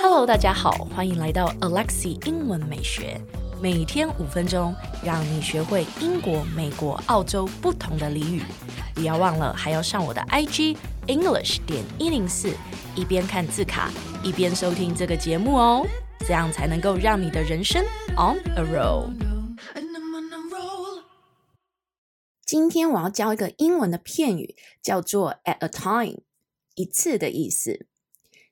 [0.00, 3.20] Hello，大家好，欢迎来到 Alexi 英文美学，
[3.60, 4.72] 每天五分钟，
[5.04, 8.42] 让你学会英国、美国、澳洲不同的俚语。
[8.94, 10.76] 不要忘了，还要上我的 IG
[11.08, 12.52] English 点一零四，
[12.94, 13.90] 一边看字卡，
[14.22, 15.84] 一边收听这个节目哦，
[16.20, 17.82] 这样才能够让你的人生
[18.16, 19.31] on a roll。
[22.51, 26.21] 今天我要教一个英文的片语，叫做 at a time，
[26.75, 27.87] 一次的意思。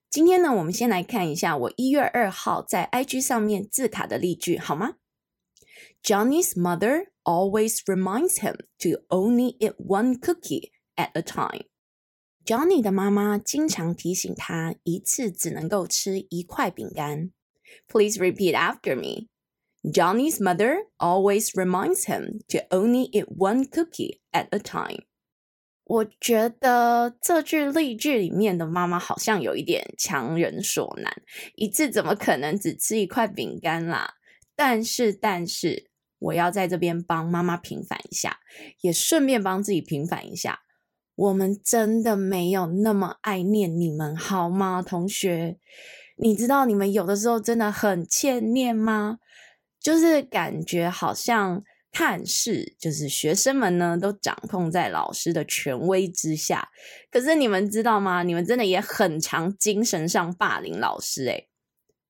[0.10, 4.96] 今天呢，我们先来看一下我一月二号在 IG 上面字卡的例句，好吗？
[6.04, 11.66] Johnny's mother always reminds him to only eat one cookie at a time.
[12.46, 17.32] Johnny 的妈妈经常提醒他一次只能够吃一块饼干。
[17.88, 19.28] Please repeat after me.
[19.83, 25.05] Johnny's mother always reminds him to only eat one cookie at a time.
[25.85, 31.13] 我觉得这句例句里面的妈妈好像有一点强人所难，
[31.57, 34.15] 一次怎么可能只吃一块饼干啦？
[34.55, 38.39] 但是，但是我要在这边帮妈妈平反一下，
[38.83, 40.61] 也顺便帮自己平反一下，
[41.17, 45.59] 我们真的没有那么爱念你们好吗，同学？
[46.17, 49.19] 你知道你们有的时候真的很欠念吗？
[49.81, 51.63] 就是感觉好像。
[51.93, 56.69] 看似就是学生们呢，都掌控在老师的权威之下。
[57.11, 58.23] 可是你们知道吗？
[58.23, 61.49] 你们真的也很常精神上霸凌老师诶。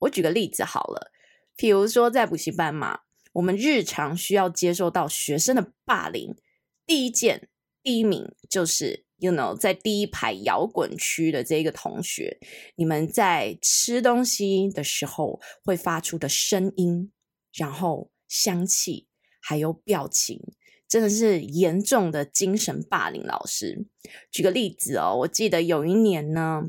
[0.01, 1.11] 我举个例子好了，
[1.57, 2.99] 比如说在补习班嘛，
[3.33, 6.37] 我们日常需要接受到学生的霸凌。
[6.84, 7.49] 第一件，
[7.83, 12.39] 第一名就是，you know，在第一排摇滚区的这个同学，
[12.77, 17.11] 你们在吃东西的时候会发出的声音，
[17.53, 19.06] 然后香气。
[19.43, 20.39] 还有表情，
[20.87, 23.87] 真的是严重的精神霸凌老师。
[24.31, 26.65] 举个例子哦，我记得有一年呢，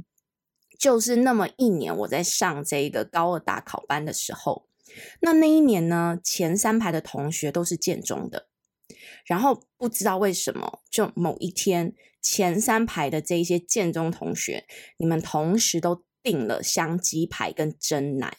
[0.80, 4.70] 就是那么一年，我在上这个高二大考班的时候，
[5.19, 8.48] 那那一年呢，前三排的同学都是建中的，
[9.25, 14.66] 然后不知道为什么，就某一天，前三排的这一些建中同学，
[14.96, 18.38] 你们同时都订了香鸡排跟珍奶。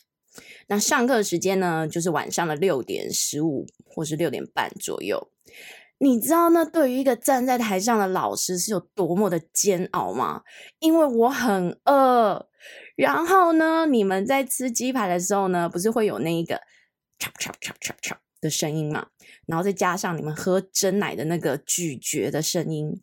[0.69, 5.31] 那上课时间呢，就是晚上的六点十五或是六点半左右。
[5.99, 10.43] 你知道那对于一个站在台上的老师是有多么的煎熬吗？
[10.81, 12.49] 因为我很饿。
[12.97, 16.57] 然后呢，你们在吃鸡排的时候呢，不是会有那一个
[17.19, 19.07] chop chop chop chop chop 的声音嘛？
[19.47, 23.01] 然后再加上你们喝真奶的那个咀嚼的声音，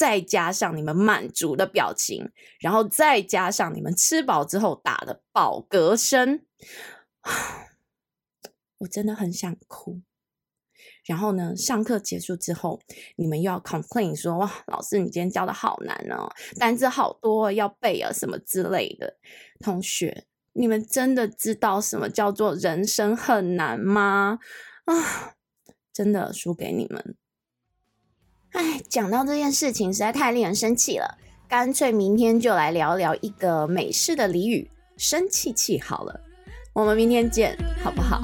[0.00, 6.40] 再加上你们满足的表情，然后再加上你们吃饱之后打的饱嗝声。
[8.80, 10.00] 我真的很想哭。
[11.04, 12.80] 然后呢，上课结束之后，
[13.16, 19.18] 你们又要 complain 说：“哇，老师，你今天教的好难哦，单字好多要背啊，什么之类的。”
[19.60, 20.24] 同学，
[20.54, 24.38] 你们真的知道什么叫做人生很难吗？
[24.86, 25.34] 啊，
[25.92, 27.16] 真的输给你们。
[28.52, 31.18] 哎，讲到这件事情实在太令人生气了，
[31.48, 36.20] 干脆明天就来聊聊一个美式的俚语“生气气”好了。
[36.72, 38.22] 我们明天见，好不好？